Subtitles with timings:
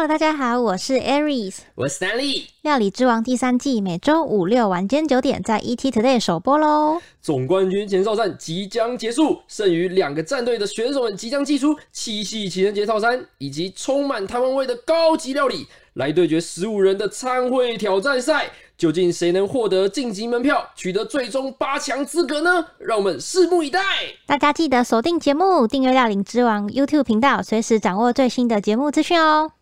[0.00, 2.44] Hello，大家好，我是 Aries，我是 Stanley。
[2.62, 7.02] 料理之王第三季每周五六晚间九点在 ET Today 首播喽。
[7.20, 18.50] 总冠军前哨战即将结束，剩余两个战队的选手们即将祭出七夕情人节套餐以及充满台湾味的高级料理，来对决十五人的餐会挑战赛。
[18.78, 22.64] 究竟谁能获得晋级门票，取得最终八强资格呢？
[22.78, 23.82] 让我们拭目以待。
[24.24, 29.52] 大家记得锁定节目，订阅料理之王 YouTube 频道，随时掌握最新的节目资讯哦。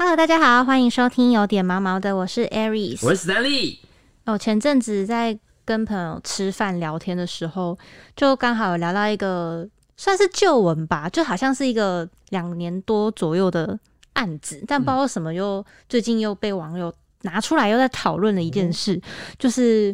[0.00, 3.78] Hello，大家好，欢迎收听有点毛毛的，我是 Aries，我是 Stanley。
[4.26, 7.76] 哦，前阵子在跟朋友吃饭聊天的时候，
[8.14, 13.76] 就刚好有聊到一个算是旧闻吧，就好像是一个两年多左右的
[14.12, 19.02] 案子，但不知道为什么又最近又被网友拿出来又在讨论了一件事，
[19.36, 19.92] 就是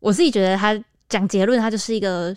[0.00, 0.74] 我自己觉得他
[1.06, 2.34] 讲结论，他就是一个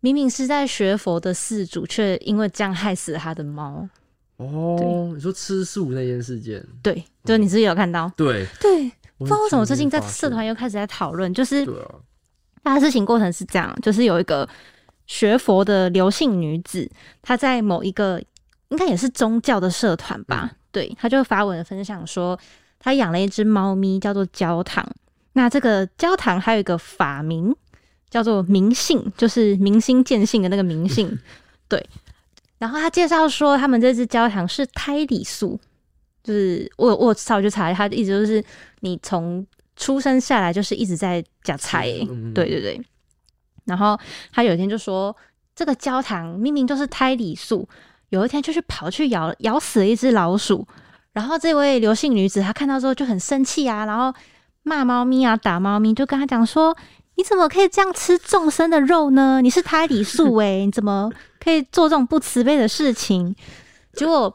[0.00, 3.88] 明明是在学佛的寺主，却因为这样害死了他的猫。
[4.42, 8.46] 哦，你说吃素那件事件，对，就你自己有看到，对。
[8.60, 11.66] 对，不不知道为什么最近在社团又开始在讨论，就是
[12.62, 14.48] 大事情过程是这样，就是有一个
[15.06, 16.90] 学佛的刘姓女子，
[17.20, 18.20] 她在某一个
[18.68, 22.38] 应该也是宗教的社团吧，对，她就发文分享说，
[22.78, 24.86] 她养了一只猫咪叫做焦糖，
[25.34, 27.54] 那这个焦糖还有一个法名
[28.10, 31.18] 叫做明信，就是明心见性的那个明信，
[31.68, 31.84] 对。
[32.62, 35.58] 然后他介绍说，他们这只焦糖是胎里素，
[36.22, 38.40] 就是我我稍微去查，他的意思就是
[38.82, 42.80] 你从出生下来就是一直在夹菜、欸，嗯对对对。
[43.64, 43.98] 然后
[44.30, 45.14] 他有一天就说，
[45.56, 47.68] 这个焦糖明明就是胎里素，
[48.10, 50.64] 有一天就去跑去咬咬死了一只老鼠。
[51.12, 54.16] 然后这位刘姓女子她看到之后就很生气啊，然后
[54.62, 56.76] 骂猫咪啊，打猫咪，就跟他讲说
[57.16, 59.40] ：“你怎么可以这样吃众生的肉呢？
[59.42, 63.34] 你是胎里素诶、 你怎么可以做这种不慈悲的事情？”
[63.94, 64.34] 结果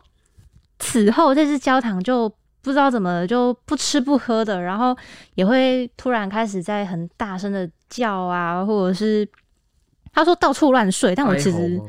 [0.80, 2.30] 此后这只焦糖就
[2.62, 4.96] 不知道怎么就不吃不喝的，然后
[5.36, 9.28] 也会突然开始在很大声的叫啊，或者是
[10.14, 11.82] 他说到处乱睡，但我其实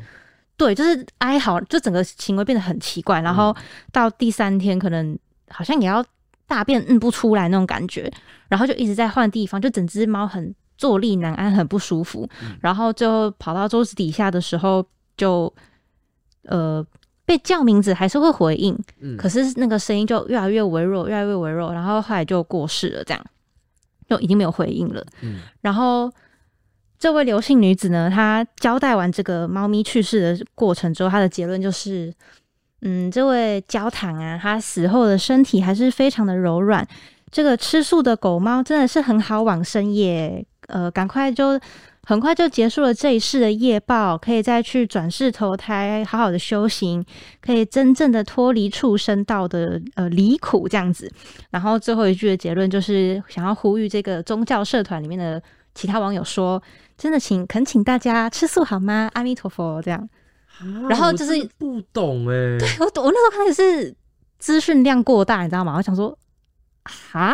[0.57, 3.21] 对，就是哀嚎，就整个行为变得很奇怪。
[3.21, 3.55] 然后
[3.91, 5.17] 到第三天，可能
[5.49, 6.03] 好像也要
[6.47, 8.11] 大便嗯不出来那种感觉，
[8.47, 12.25] 然后就一直在换地方，就整只猫很坐立难安，很不舒服。
[12.61, 14.83] 然后最后跑到桌子底下的时候，
[15.17, 15.53] 就
[16.43, 16.83] 呃
[17.25, 23.21] 被叫名字还是会回应，嗯可是那个声音就越来越微弱，越来越微弱，然后后来就过世了，这样
[24.09, 25.05] 就已经没有回应了。
[25.21, 26.09] 嗯然后
[26.97, 32.13] 这位刘姓女子呢，她交代完这个猫咪去世的过程之后，她的结论就是，
[32.83, 36.87] 嗯，这位焦糖啊，她死后的身体还是非常的柔软。
[37.31, 41.59] 这个吃素的狗猫真的是很好往生耶，呃，赶快就
[42.03, 47.05] 很快就结束了这一世的业报，可以再去转世投胎，好好的修行，
[47.41, 51.11] 可以真正的脱离畜生道的呃离苦这样子。
[51.51, 55.41] 然后最后一句的结论就是想要呼吁这个宗教社团里面的
[55.75, 56.61] 其他网友说，
[56.97, 59.09] 真的请恳请大家吃素好吗？
[59.13, 59.99] 阿弥陀佛，这样。
[59.99, 60.09] 啊
[60.89, 63.95] 然后就是不懂哎，对我我那时候看也是
[64.39, 65.75] 资讯量过大，你知道吗？
[65.77, 66.17] 我想说，
[66.83, 67.33] 哈，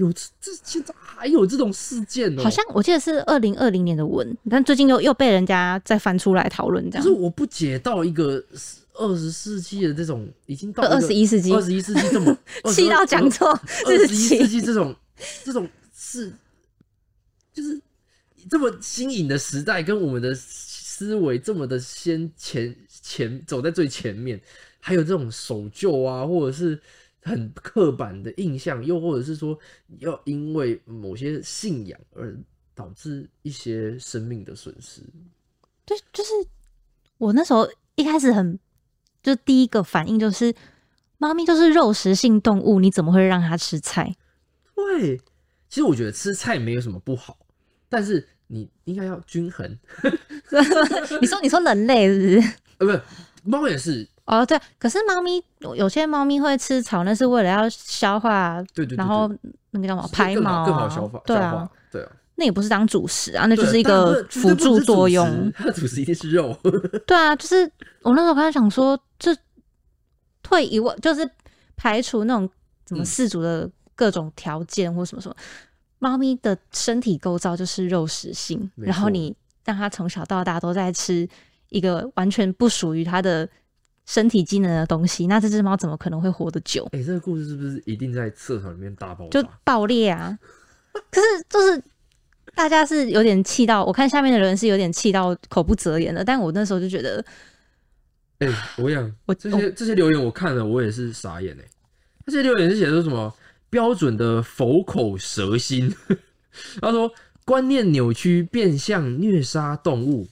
[0.00, 7.04] 有这这现在还有这种事件哦，好像我记得是二零二零年的文，但最近又又被人家再翻出来讨论，这样。
[7.04, 7.20] 就是。
[7.20, 8.42] 我不解到一个
[8.94, 11.52] 二十世纪的这种已经到二十一世纪。
[11.52, 12.34] 二十一世纪这么
[12.72, 13.50] 气到讲错
[13.84, 14.96] 二日十一世，纪这种
[15.44, 16.32] 这种是
[17.52, 17.78] 就是
[18.48, 24.40] 这么新颖的时代，跟我们的思维这么的先前前走在最前面，
[24.80, 26.80] 还有这种守旧啊，或者是
[27.22, 29.58] 很刻板的印象，又或者是说
[29.98, 32.36] 要因为某些信仰而
[32.74, 35.02] 导致一些生命的损失。
[35.84, 36.30] 对，就是
[37.18, 38.58] 我那时候一开始很，
[39.22, 40.54] 就第一个反应就是，
[41.18, 44.16] 猫咪就是肉食性动物，你怎么会让它吃菜？
[44.74, 45.18] 对，
[45.68, 47.36] 其实我觉得吃菜没有什么不好，
[47.88, 49.78] 但是你应该要均衡。
[51.20, 52.54] 你说你说人类是不是？
[52.78, 53.02] 呃，不是，
[53.44, 59.28] 猫也是，哦，对，可是猫咪有有些猫咪会吃草，那是为了要消化，对对对然后
[59.72, 65.50] 那个叫什么排毛、啊，更好消化，对啊，，对啊，那也不是当主食啊，那就是一个辅助作用。
[65.54, 66.56] 它的主食一定是肉。
[67.06, 67.70] 对啊，就是
[68.02, 69.36] 我那时候刚才想说，这
[70.42, 71.28] 退一万，就是
[71.76, 72.48] 排除那种
[72.88, 75.34] 什么嗯饲主的各种条件或什么什么，
[75.98, 79.34] 猫咪的身体构造就是肉食性，然后你
[79.64, 81.28] 让它从小到大都在吃
[81.68, 83.48] 一个完全不属于它的
[84.12, 86.88] 身体机能的东西，那这只猫怎么可能会活得久？
[86.90, 89.40] 哎、这个故事是不是一定在社团里面大爆就？
[89.62, 90.36] 爆裂啊！
[91.12, 91.78] 可是就是
[92.56, 96.24] 大大家是有点气到，我看下面的人是有点气到口不择言的。
[96.24, 97.24] 但我那时候就觉得，
[98.40, 101.64] 哎、我跟你讲， 我这些这些留言我看了，我也是傻眼哎、
[102.26, 103.32] 这些留言是写的说什么
[103.70, 105.94] 标准的佛口蛇心，
[106.82, 107.08] 他说
[107.44, 110.26] 观念扭曲，变相虐杀动物。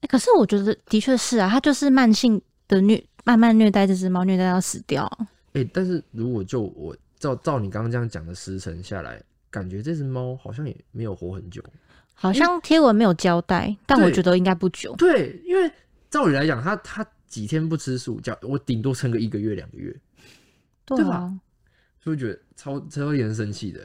[0.00, 5.28] 欸可是我觉得的确是啊，他就是慢性的虐，慢慢虐待这只猫，虐待到死掉啊。
[5.52, 11.62] 哎、但是如果就我照照你刚刚这样讲的时辰下来，感觉这只猫好像也没有活很久。
[12.14, 14.94] 好像贴文没有交代，但我觉得应该不久。
[14.96, 15.70] 对，因为
[16.10, 19.94] 照理来讲，它它几天不吃素，叫我顶多撑个一个月两个月，
[20.84, 21.32] 对啊对吧，
[22.02, 23.80] 所以觉得超超令人生气的。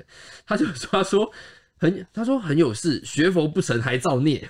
[0.46, 1.32] 他就说他说
[1.78, 4.48] 很他说很有事，学佛不成还造孽。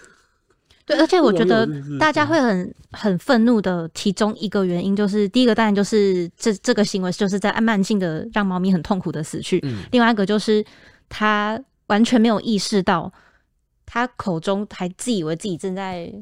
[0.86, 1.68] 对，而且我觉得
[2.00, 10.64] 大家会很很愤怒的，其中一个原因就是，第一个当然就是这这个行为就是在慢性的让猫咪很痛苦的死去，嗯，另外一个就是
[11.10, 13.12] 他完全没有意识到，
[13.86, 16.14] 他口中还自以为自己正在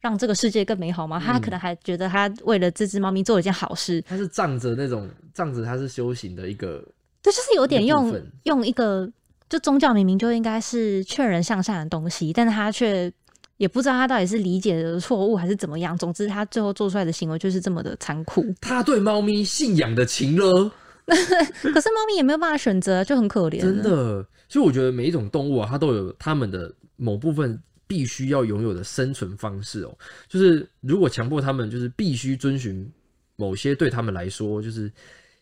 [0.00, 1.22] 让这个世界更美好吗？
[1.24, 6.84] 他嗯可能还觉得他为了这只猫咪做了一件好事，他是仗着那种仗着他是修行的一个，
[7.22, 8.12] 对，就是有点用
[8.42, 9.08] 用一个，
[9.48, 13.12] 就宗教明明就应该是劝人向善的东西，但是他却
[13.60, 15.94] 也不知道他到底是理解的错误还是怎么样。
[15.98, 18.42] 总之，他最后做出来的行为就是这么的残酷。
[18.58, 20.72] 他对猫咪信仰的情了。
[21.06, 23.60] 可是猫咪也没有办法选择，就很可怜。
[23.60, 29.94] 真，的，所以我觉得每一种动物啊，它都有它们的某部分必须要拥有的生存方式哦。
[30.26, 32.90] 就是如果强迫它们就是必须遵循
[33.36, 34.90] 某些对他们来说就是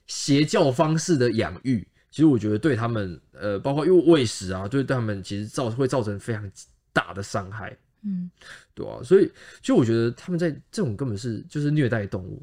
[0.08, 6.50] 邪教方式的养育，其实我觉得对他们呃，包括因为喂食啊，对对他们其实造会造成非常
[6.92, 7.76] 大的伤害。
[8.02, 8.30] 嗯，
[8.74, 9.26] 对啊，所以
[9.60, 12.42] 其实我觉得他们在这种根本是就是虐待动物，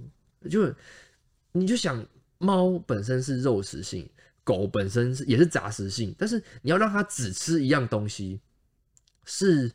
[0.50, 0.74] 就
[1.52, 2.06] 你就想
[2.38, 4.10] 猫本身是肉食性，
[4.44, 8.40] 狗本身是也是杂食性，但是你要让它只吃一样东西，
[9.24, 9.72] 是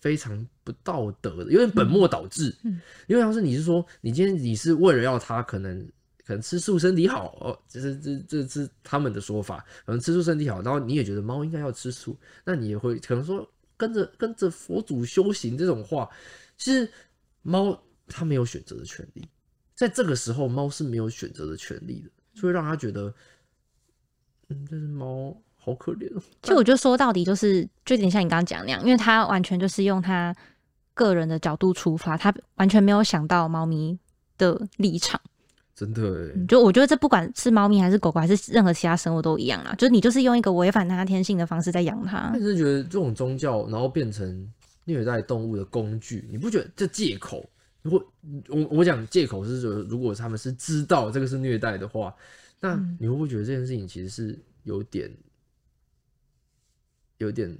[0.00, 2.56] 非常不道德的，有点本末倒置。
[2.62, 5.88] 嗯因为要是你是说你今天你是为了要它可能。
[6.22, 9.64] 可能吃素身体好哦，这是这这是他们的说法。
[9.84, 13.44] 可能吃素身体好，然后你也觉得猫应该要吃素，那你也会可能说
[13.80, 16.06] 跟着跟着佛祖修行这种话，
[16.58, 16.86] 其实
[17.40, 19.26] 猫它没有选择的权利，
[19.74, 23.14] 在这个时候猫是没有选择的权利的，就会让它觉得，
[24.48, 26.22] 嗯，这只猫好可怜哦。
[26.42, 30.36] 其实我觉得说到底就是，就有点像你刚刚讲那样，因为他完全就是用他
[30.92, 33.98] 个人的角度出发，他完全没有想到猫咪
[34.36, 35.18] 的立场。
[35.80, 42.42] 真的就我觉得这不管是猫咪还是狗狗还是任何其他生物都一样啦，就是你就是用一个违反它天性的方式在养它但。
[42.42, 44.46] 是觉得这种宗教，然后变成
[44.84, 47.48] 虐待动物的工具，你不觉得这借口？
[47.80, 48.12] 如果
[48.48, 52.14] 我我讲借口是说，如果他们是知道这个是虐待的话，
[52.60, 55.10] 那嗯你会不会觉得这件事情其实是有点
[57.16, 57.56] 有点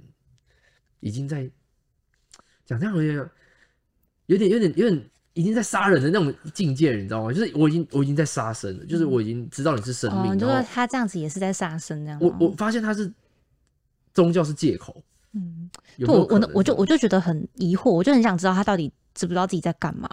[0.99, 1.49] 已经在
[2.67, 3.29] 讲这样有点
[4.27, 7.31] 有点有点有点已经在杀人的那种境界了，你知道吗？
[7.31, 12.35] 就是我已经我已经在杀生了，就是我已经知道你是生哦，命，你就然后说他这样子也是在杀生这样吗？
[12.39, 13.11] 我我发现他是
[14.13, 15.01] 宗教是借口，
[15.33, 20.09] 嗯，有有对我我就我就觉得很疑惑，我就很想知道他到底知不知道自己在干嘛。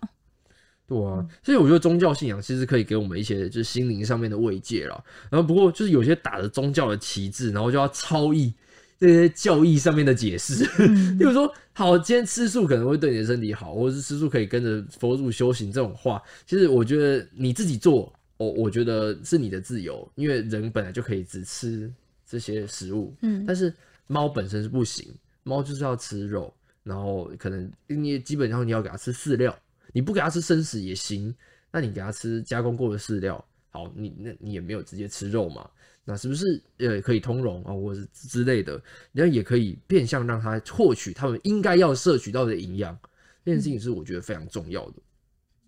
[0.87, 5.05] 对啊，所以我觉得宗教信仰其实可以给我们一些就是心灵上面的慰藉啦。
[5.31, 8.55] 然后不过就是有些打着宗教的旗帜，然后就要超译
[8.99, 10.69] 这些教义上面的解释。
[10.79, 21.91] 嗯例如说，好，今天吃素可能会对你的身体好，或者是吃素可以跟着佛祖修行这种话，其实我觉得你自己做，我，我觉得是你的自由，因为人本来就可以只吃
[22.27, 23.73] 这些食物，嗯但是
[24.07, 25.15] 猫本身是不行，
[25.45, 26.53] 猫就是要吃肉，
[26.83, 29.57] 然后可能你基本上你要给它吃饲料，
[29.93, 31.35] 你不给它吃生食也行，
[31.71, 33.45] 那你给它吃加工过的饲料，
[33.79, 35.71] 好，你那你也没有直接吃肉嘛，
[36.05, 38.83] 那是不是呃可以通融啊，或者是之类的，
[39.13, 42.99] 然后也可以变相让他获取他们应该要摄取到的营养，
[43.45, 44.95] 这件事情是我觉得非常重要的。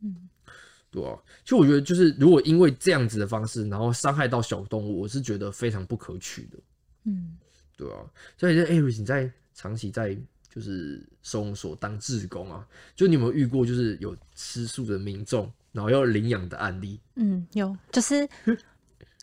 [0.02, 0.28] 嗯，
[0.90, 6.58] 对啊，其实我觉得就是如果因为这样子的方式，然后伤害到小动物，我是觉得非常不可取的。
[7.04, 7.36] 嗯，
[7.76, 7.98] 对啊，
[8.36, 10.18] 所以这 Aris 你在长期在
[10.52, 17.00] 就是收容所当志工啊，就你有没有遇过就是有吃素的民众，然后要领养的案例？
[17.16, 18.28] 嗯，有，就是，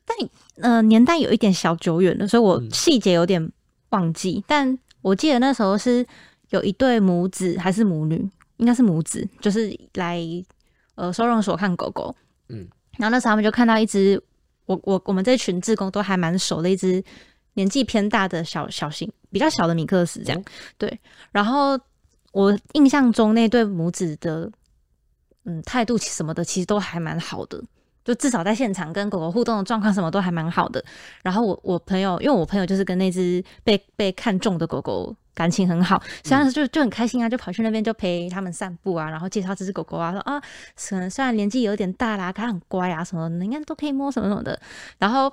[0.06, 0.18] 但
[0.62, 3.52] 呃年代有一点小久远了，所以我嗯细节有点
[3.90, 4.44] 忘记。
[4.48, 6.06] 但我记得那时候是
[6.50, 10.22] 有一对母子还是母女，应该是母子，就是来
[10.96, 12.16] 呃收容所看狗狗。
[12.50, 14.22] 嗯，然后那时候他们就看到一只，
[14.66, 17.04] 我我我们这群志工都还蛮熟的一只
[17.54, 20.40] 年纪偏大的小小型比较小的米克斯这样。
[20.40, 20.46] 哦
[20.78, 21.00] 对，
[21.32, 21.78] 然后
[22.32, 24.50] 我印象中那对母子的
[25.48, 27.60] 嗯态度什么的，其实都还蛮好的。
[28.06, 30.82] 就至少在现场跟狗狗互动的状况什么都还蛮好的。
[31.24, 40.40] 然后我我朋友，因为我朋友就是跟那只被被看中的狗狗感情很好，所以他就就很开心啊，就跑去那边就陪他们散步啊，然后介绍这只狗狗啊，说啊，
[40.90, 44.58] 可能虽然年纪有点大啦，它很乖啊，什么的，应该都可以摸什么什么的。
[45.00, 45.30] 然后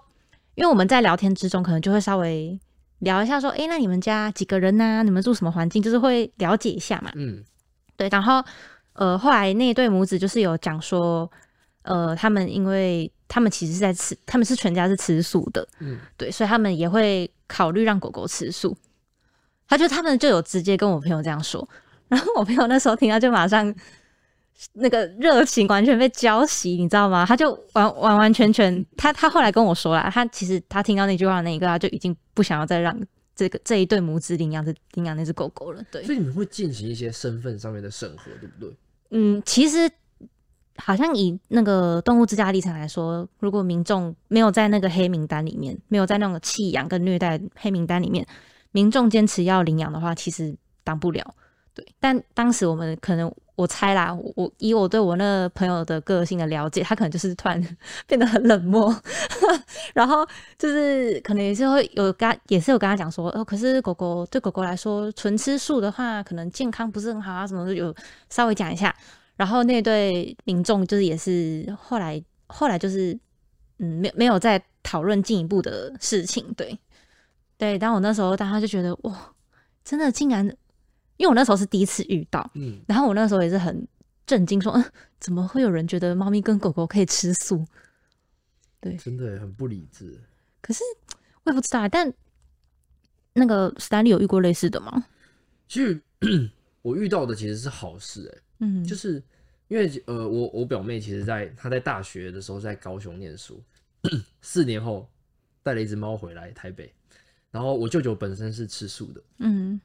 [0.56, 2.58] 因为我们在聊天之中，可能就会稍微
[2.98, 5.80] 聊一下说，诶，那你们家几个人呐、你们住什么环境？
[5.80, 7.12] 就是会了解一下嘛。
[7.14, 7.44] 嗯
[7.96, 8.44] 对，然后
[8.94, 11.30] 呃，后来那一对母子就是有讲说，
[11.82, 18.76] 呃，他们因为他们其实是在吃，他们是全家是吃素的，嗯，对，所以他们也会考虑让狗狗吃素。
[19.66, 21.66] 他就他们就有直接跟我朋友这样说，
[22.08, 23.74] 然后我朋友那时候听到就马上
[24.74, 27.24] 那个热情完全被浇熄，你知道吗？
[27.26, 32.96] 他就完完完全全，他他后来跟我说啦，他其实他听到那句话那一个，他就已经不想要再让
[33.34, 35.82] 这个这一对母子领养这领养那只狗狗了。
[35.90, 38.76] 对，所以你们会进行一些身份上面的审核，对不对？
[39.16, 39.88] 嗯，其实
[40.76, 48.26] 好像以那个动物之家立场来说，如果民众没有在那个黑名单里面，没有在那种弃养跟虐待黑名单里面，
[48.72, 50.52] 民众坚持要领养的话，其实
[50.82, 51.34] 当不了。
[51.74, 57.76] 对，但当时我们可能我猜啦，我以我对我那个朋友的个性的了解，他可能就是突然
[58.06, 58.94] 变得很冷漠，
[59.94, 60.26] 然后
[60.58, 67.94] 就是可能也是会有跟也是有跟他讲说，哦，可是狗狗对狗狗来说，纯吃素的话，可能健康不是很好啊，什么的，有
[68.30, 68.94] 稍微讲一下。
[69.36, 73.18] 然后那对民众就是也是后来后来就是
[73.78, 76.78] 嗯，没没有再讨论进一步的事情，对
[77.58, 77.76] 对。
[77.76, 79.32] 但我那时候当时就觉得哇，
[79.84, 80.48] 真的竟然，
[81.24, 83.88] 因为我那时候是第一次遇到，嗯，然后我那时候也是很
[84.26, 84.84] 震惊，说嗯，
[85.18, 87.66] 怎么会有人觉得猫咪跟狗狗可以吃素？
[88.78, 90.20] 对真的很不理智。
[90.60, 90.84] 可是
[91.44, 92.12] 我也不知道啊，但
[93.32, 95.06] 那个史丹利有遇过类似的吗？
[95.66, 95.98] 其实
[96.82, 99.22] 我遇到的其实是好事、欸，嗯，就是
[99.68, 103.62] 因为呃，我我表妹其实在她在大学的时候在高雄念书，
[104.42, 105.08] 四年后
[105.62, 106.92] 带了一只猫回来台北，
[107.50, 109.80] 然后我舅舅本身是吃素的，嗯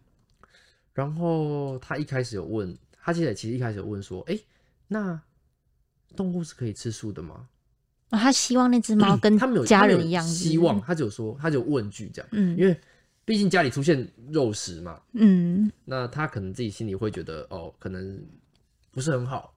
[0.99, 4.37] 然后他一开始有问，他记得其实一开始有问说，哎、
[4.89, 5.17] 那
[6.13, 7.47] 动物是可以吃素的吗？
[8.09, 12.77] 哦他希望那只猫 跟他们有家人一样，希望，他只有说，他只有问句这样，嗯因为
[13.23, 18.21] 毕竟家里出现肉食嘛，嗯那他可能自己心里会觉得哦，可能
[18.91, 19.55] 不是很好，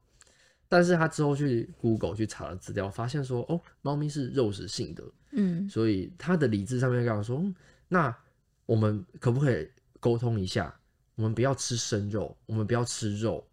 [0.68, 7.52] 但是他之后去 Google 去查了资料，发现说哦，猫咪是肉食性的，嗯所以他的理智上面跟我说，嗯
[7.88, 8.16] 那
[8.64, 9.68] 我们可不可以
[9.98, 10.72] 沟通一下？
[11.14, 13.46] 我们不要吃生肉，我们不要吃肉，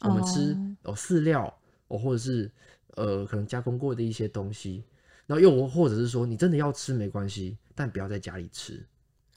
[0.00, 1.52] 我们吃哦饲料
[1.88, 2.50] 哦，或者是
[2.96, 4.84] 呃可能加工过的一些东西。
[5.26, 8.84] 然后又或者是说，你真的要吃没关系，但不要在家里吃。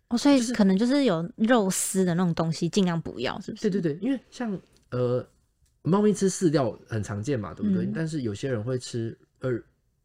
[0.09, 3.69] 哦，所以可能就是有肉丝的那种东西，尽量不要，是不是？
[3.69, 5.25] 对对对，因为像呃，
[5.83, 7.85] 猫咪吃饲料很常见嘛，对不对？
[7.85, 9.51] 嗯但是有些人会吃呃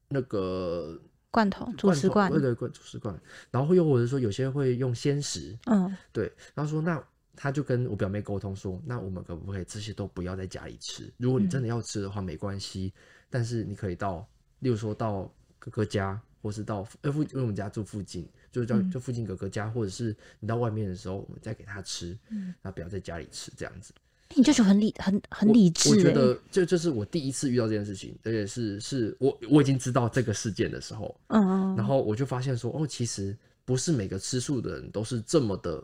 [0.09, 1.01] 那个
[1.31, 3.19] 罐头、主食罐对，对罐主食罐，
[3.51, 7.03] 然后又或者说有些会用鲜食，嗯对，然后说那
[7.43, 11.11] 他就跟我表妹沟通说，那我们可不可以这些都不要在家里吃？
[11.17, 12.93] 如果你真的要吃的话，没关系，
[13.31, 14.29] 但是你可以到，
[14.59, 18.91] 例如说到哥哥家，或是到呃附，因为我们家住附近，就叫嗯。
[18.91, 22.55] 就附近哥哥家，或者是你到外面的时候，我们再给他吃，嗯。
[22.61, 23.95] 那不要在家里吃这样子。
[24.37, 35.83] 你这就很理很很理智欸我觉得这这是我第一次遇到这件事情，而且是是我我已经知道这个事件的时候，嗯，然后我就发现说，哦，其实不是每个吃素的人都是这么的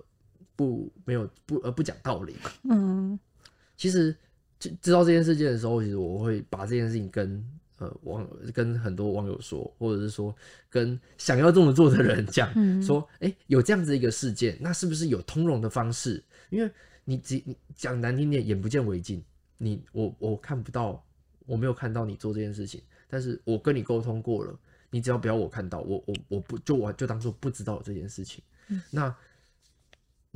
[0.57, 2.35] 不没有不呃不讲道理。
[2.65, 3.19] 嗯
[3.77, 4.17] 其实
[4.59, 7.47] 知知道这件事件的时候，其实我会把这件事情跟
[7.79, 10.35] 呃网跟很多网友说，或者是说
[10.71, 16.25] 跟想要这么做的人讲，嗯说，哎、有这样子一个事件，那是不是有通融的方式？
[16.49, 16.71] 因为
[17.05, 19.23] 你只你讲难听点，眼不见为净，
[19.59, 21.05] 你我我看不到，
[21.45, 24.59] 我没有看到你做这件事情，但是我跟你沟通过了，
[24.89, 28.43] 你只要不要我看到，我我我不就我就当做不知道这件事情。
[28.91, 29.15] 那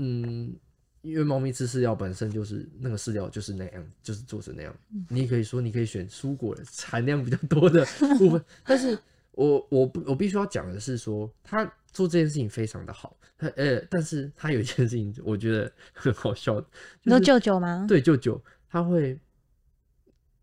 [0.03, 0.57] 嗯，
[1.03, 4.75] 因为猫咪吃饲料本身就是那个饲料就是那样，就是做成那样。
[5.11, 7.85] 你也可以说你可以选蔬果的含量比较多的
[8.19, 8.99] 部分， 但是
[9.33, 16.67] 我我不我必须要讲的是说，他做这件事情非常的好，他呃，但是他有一件事情我觉得很好笑的，
[17.03, 17.85] 你说是舅舅吗？
[17.87, 19.21] 对舅舅他会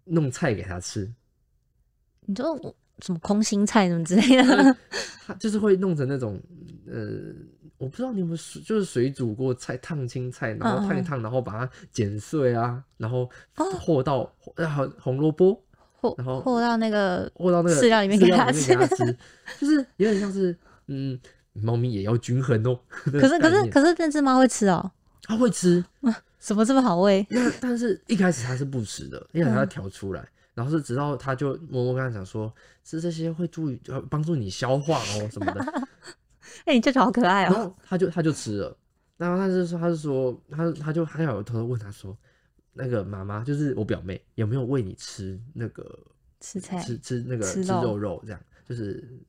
[0.03, 1.11] 弄菜给他吃，
[2.27, 4.77] 你说我什么空心菜什么之类的？
[5.25, 6.41] 他就是会弄成那种
[6.87, 7.33] 呃，
[7.77, 18.75] 我不知道你有没有水就是水煮过菜烫青菜，然后烫一烫，然后把它剪碎啊，然后哦和到呃红红萝卜，或然后和到那个和到那个饲料里面给它吃，
[19.59, 20.57] 就是有点像是
[20.87, 21.19] 嗯，
[21.53, 22.79] 猫咪也要均衡哦。
[22.89, 24.91] 可可是可是可是那只猫会吃哦，
[25.23, 25.83] 它会吃，
[26.39, 27.25] 什么这么好喂？
[27.29, 30.27] 那但是一开始它是不吃的，因为嗯它要调出来。
[30.55, 32.51] 然后是直到他就默默跟他讲说，
[32.83, 33.71] 吃这些会助
[34.09, 35.63] 帮助你消化哦什么的，
[36.65, 37.51] 哎、你舅舅好可爱哦。
[37.51, 38.77] 然后他就他就吃了，
[39.17, 42.17] 然后他就说，他是说，他他就他有偷偷问他说，
[42.73, 45.97] 那个妈妈就是我表妹有没有喂你吃那个
[46.39, 49.19] 吃菜吃吃那个吃吃肉肉肉这样，就是是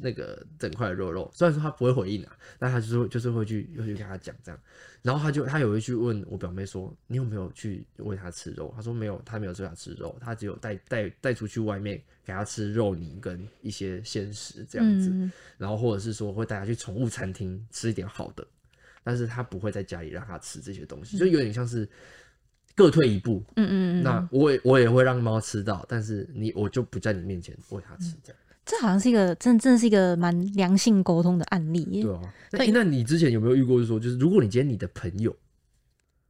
[0.00, 1.30] 那个整块的肉肉。
[1.32, 4.60] 虽然说他不会回应啊，但他就是会就是会去会去跟他讲这样。
[5.02, 8.72] 然后他就他有一句问我表妹说，你有没有去喂他吃肉？
[8.74, 15.10] 他说没有，他没有喂他吃肉，他只有带带带出去外面给他吃肉泥跟一些鲜食这样子。
[15.12, 18.46] 嗯，然后或者是说会带他去宠物餐厅吃一点好的，
[19.02, 21.86] 但是他不会在家里让他吃这些东西，就有点像是
[22.74, 23.44] 各退一步。
[23.56, 28.40] 嗯嗯嗯，那我也我也会让猫吃到，但是你我就不在你面前喂它吃这样。
[28.64, 31.82] 这好像是一个真的真的是一个蛮良性沟通的案例。
[31.90, 32.02] 耶。
[32.02, 32.20] 对啊，
[32.52, 35.34] 那、那你之前有没有遇过，就是说，就是如果你今天你的朋友，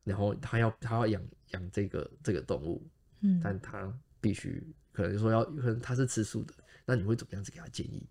[0.03, 1.23] 然后他要他要养
[1.53, 2.83] 养这个这个动物，
[3.21, 4.63] 嗯，但他必须
[4.93, 6.53] 可能说要可能他是吃素的，
[6.85, 8.07] 那你会怎么样子给他建议？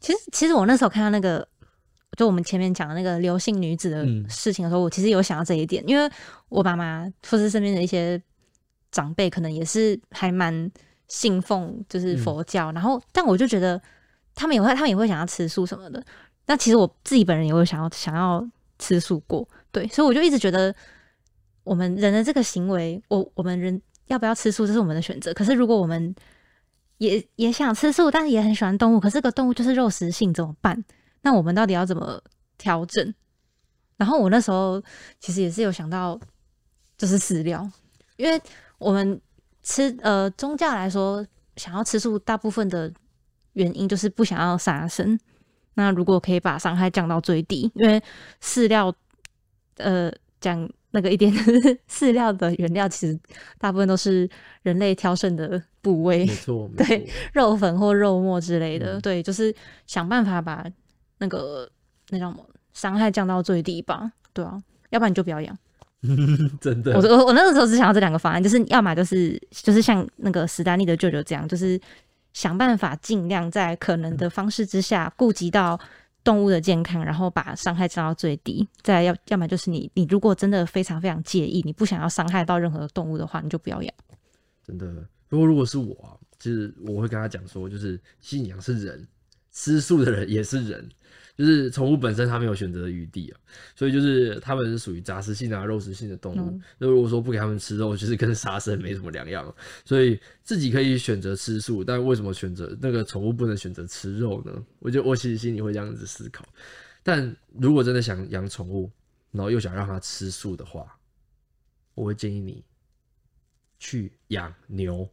[0.00, 1.46] 其实其实我那时候看到那个，
[2.16, 4.28] 就我们前面讲的那个刘姓女子的嗯。
[4.28, 6.10] 事情的时候，我其实有想到这一点，因为
[6.48, 8.20] 我爸妈或是身边的一些
[8.90, 10.70] 长辈，可能也是还蛮
[11.08, 13.80] 信奉就是佛教，然后但我就觉得
[14.34, 16.04] 他们也会他们也会想要吃素什么的。
[16.46, 18.46] 那其实我自己本人也会想要想要
[18.78, 20.74] 吃素过，对，所以我就一直觉得
[21.64, 25.34] 我们人的这个行为，我我们人要不要吃素，这是我们的选择。
[25.34, 26.14] 可是如果我们
[26.98, 30.84] 也也想吃素，但是也很喜欢动物，可是这个动物就是肉食性，怎么办？
[31.22, 32.22] 那我们到底要怎么
[32.56, 33.14] 调整？
[33.96, 34.80] 然后我那时候
[35.18, 36.20] 其实也是有想到，
[36.96, 37.68] 就是饲料，
[38.16, 38.40] 因为
[38.78, 39.20] 我们
[39.66, 42.90] 吃呃宗教来说，想要吃素，大部分的
[43.54, 45.18] 原因就是不想要杀生。
[45.74, 48.00] 那如果可以把伤害降到最低，因为
[48.40, 48.94] 饲料，
[49.78, 53.18] 呃，讲那个一点，就 是饲料的原料其实
[53.58, 54.30] 大部分都是
[54.62, 58.98] 人类挑剩的部位没，错， 没对，肉粉或肉末之类的。
[58.98, 59.52] 嗯对，就是
[59.88, 60.64] 想办法把
[61.18, 61.68] 那个
[62.10, 64.12] 那叫什么伤害降到最低吧。
[64.32, 65.58] 对啊，要不然你就不要养。
[66.60, 71.80] 真的我，我我那个时候只想要这两个方案，就是要么就是就是像那个史丹利的舅舅这样，就是
[72.32, 75.78] 想办法尽量在可能的方式之下顾及到
[76.22, 78.66] 动物的健康，然后把伤害降到最低。
[78.82, 83.94] 再要要么就是你你如果真的非常非常介意，你不想要伤害到任何动物的话，你就不要养。
[84.64, 84.86] 真的。
[85.28, 89.06] 不过如果是我啊，就是我会跟他讲说，就是信仰是人，
[89.56, 90.86] 吃素的人也是人，
[91.34, 93.40] 就是宠物本身它没有选择的余地啊，
[93.74, 96.62] 所以就是它们是属于杂食性啊、肉食性的动物嗯。
[96.76, 99.52] 那、如果说不给它们吃肉，就是跟杀生没什么两样。
[99.82, 104.52] 所以自己可以选择吃素，但为什么选择那个宠物不能选择吃肉呢？
[104.78, 106.46] 我觉得我其实心里会这样子思考。
[107.02, 108.92] 但如果真的想养宠物，
[109.32, 110.98] 然后又想让它吃素的话，
[111.94, 112.62] 我会建议你
[113.78, 115.08] 去养牛。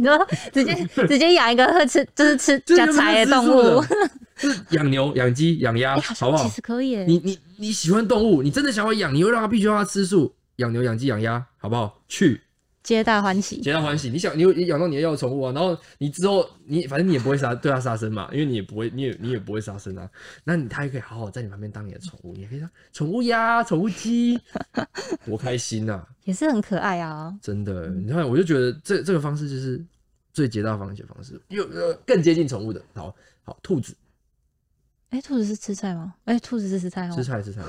[0.00, 0.74] 你说直接
[1.06, 3.84] 直接养一个会吃就是吃这就是加柴的动物
[4.70, 6.48] 养牛、养鸡、养鸭，哎，好不好其？
[6.48, 6.96] 实可以。
[7.04, 12.00] 你你你喜欢动物，你真的想要养，你又让它必须让它吃素，养牛、养鸡、养鸭，好不好？
[12.08, 12.40] 去，
[12.82, 13.60] 皆大欢喜。
[13.60, 14.08] 皆大欢喜。
[14.10, 20.08] 你想，你有你养到你要的宠物啊，然后你之后你反正你也不会杀对它杀生嘛，因为你也不会，你也你也不会杀生啊。
[20.44, 24.40] 那你它也可以好好在你旁边当你的宠物，你也可以当宠物鸭、宠物鸡，
[25.26, 27.34] 多开心呐、 也是很可爱啊。
[27.42, 29.84] 真的，你看，我就觉得这这个方式就是
[30.32, 32.82] 最皆大欢喜的方式，又呃更接近宠物的。
[32.94, 33.94] 好好，兔子
[35.10, 36.14] 哎、兔子是吃菜吗？
[36.24, 37.12] 哎、兔子是吃菜哦。
[37.14, 37.62] 吃菜吃菜，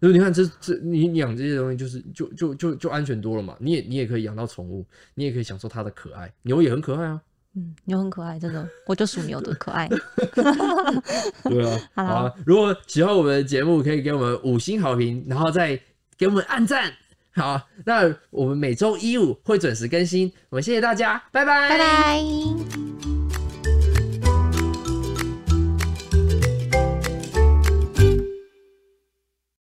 [0.00, 3.56] 因为 你看这这你你养这些东西就是就就就就安全多了嘛。
[3.60, 6.32] 你也你也可以养到宠物，你也可以享受它的可爱。
[6.42, 7.20] 牛也很可爱啊，
[7.54, 9.88] 嗯，牛很可爱，真的，我就属牛的可爱。
[11.44, 11.80] 对啊。
[11.94, 15.80] 好啊，如果喜欢我们的节目，可以给我们五星好评，然后再
[16.18, 16.92] 给我们按赞。
[17.32, 23.19] 好，那我们每周一五会准时更新，我们谢谢大家，拜拜，拜拜。